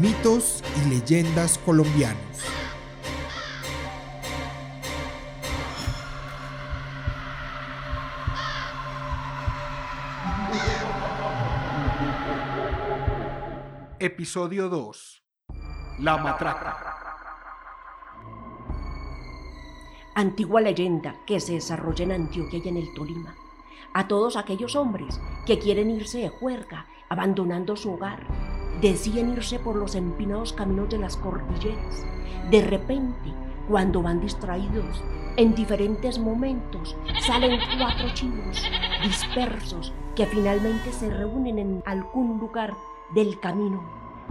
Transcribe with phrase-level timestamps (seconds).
[0.00, 2.18] Mitos y leyendas colombianos.
[14.00, 15.22] Episodio 2.
[16.00, 16.76] La matraca.
[20.16, 23.36] Antigua leyenda que se desarrolla en Antioquia y en el Tolima.
[23.92, 28.26] A todos aquellos hombres que quieren irse de juerga, abandonando su hogar,
[28.80, 32.06] deciden irse por los empinados caminos de las cordilleras.
[32.50, 33.32] De repente,
[33.68, 35.02] cuando van distraídos,
[35.36, 38.62] en diferentes momentos salen cuatro chivos
[39.02, 42.74] dispersos que finalmente se reúnen en algún lugar
[43.14, 43.82] del camino.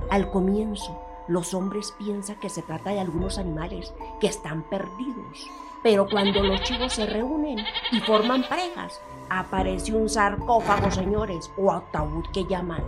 [0.10, 5.50] Al comienzo, los hombres piensan que se trata de algunos animales que están perdidos,
[5.82, 7.60] pero cuando los chivos se reúnen
[7.92, 12.84] y forman parejas, aparece un sarcófago, señores, o ataúd que llaman,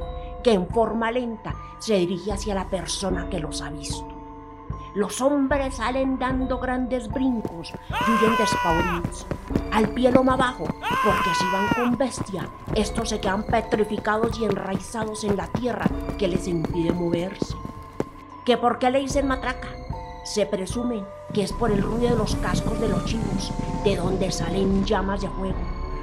[0.45, 4.05] que en forma lenta se dirige hacia la persona que los ha visto.
[4.93, 9.25] Los hombres salen dando grandes brincos y huyen despavoridos.
[9.71, 14.45] Al pie lo más abajo, porque si van con bestia, estos se quedan petrificados y
[14.45, 15.87] enraizados en la tierra
[16.19, 17.55] que les impide moverse.
[18.45, 19.69] ¿Que por qué le dicen matraca?
[20.25, 23.51] Se presume que es por el ruido de los cascos de los chivos,
[23.83, 25.57] de donde salen llamas de fuego.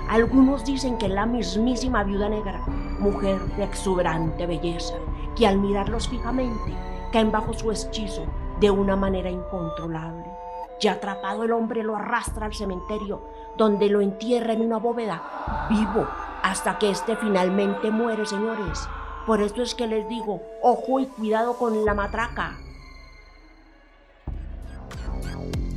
[0.08, 2.60] Algunos dicen que la mismísima viuda negra,
[3.02, 4.94] mujer de exuberante belleza,
[5.36, 6.72] que al mirarlos fijamente
[7.12, 8.24] caen bajo su hechizo
[8.60, 10.24] de una manera incontrolable.
[10.80, 13.22] Ya atrapado el hombre lo arrastra al cementerio,
[13.56, 16.06] donde lo entierra en una bóveda, vivo,
[16.42, 18.88] hasta que éste finalmente muere, señores.
[19.26, 22.58] Por esto es que les digo, ojo y cuidado con la matraca.